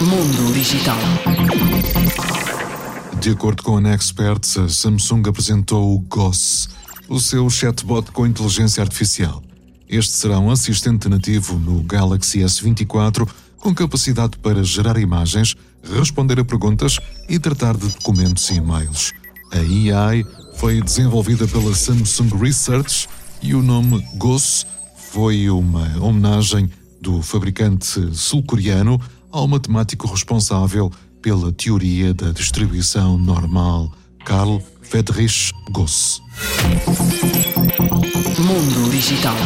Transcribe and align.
Mundo 0.00 0.52
Digital. 0.52 0.98
De 3.20 3.30
acordo 3.30 3.62
com 3.62 3.78
a 3.78 3.80
Nexperts, 3.80 4.58
a 4.58 4.68
Samsung 4.68 5.22
apresentou 5.28 5.94
o 5.94 5.98
GOS, 6.00 6.68
o 7.08 7.18
seu 7.18 7.48
chatbot 7.48 8.10
com 8.12 8.26
inteligência 8.26 8.82
artificial. 8.82 9.42
Este 9.88 10.12
será 10.12 10.38
um 10.38 10.50
assistente 10.50 11.08
nativo 11.08 11.58
no 11.58 11.82
Galaxy 11.82 12.40
S24 12.40 13.28
com 13.58 13.74
capacidade 13.74 14.36
para 14.38 14.62
gerar 14.62 14.98
imagens, 14.98 15.54
responder 15.82 16.38
a 16.38 16.44
perguntas 16.44 16.98
e 17.28 17.38
tratar 17.38 17.76
de 17.76 17.88
documentos 17.88 18.50
e 18.50 18.56
e-mails. 18.56 19.12
A 19.52 19.58
AI 19.58 20.24
foi 20.56 20.82
desenvolvida 20.82 21.48
pela 21.48 21.74
Samsung 21.74 22.28
Research 22.38 23.08
e 23.40 23.54
o 23.54 23.62
nome 23.62 24.04
GOS 24.16 24.66
foi 24.96 25.48
uma 25.48 25.86
homenagem 25.98 26.68
do 27.00 27.22
fabricante 27.22 28.14
sul-coreano 28.14 29.00
ao 29.30 29.48
matemático 29.48 30.06
responsável 30.06 30.90
pela 31.20 31.50
teoria 31.52 32.12
da 32.12 32.30
distribuição 32.30 33.16
normal, 33.18 33.90
Carl 34.24 34.60
Friedrich 34.82 35.52
Gauss. 35.70 36.20
Mundo 38.38 38.90
Digital. 38.90 39.36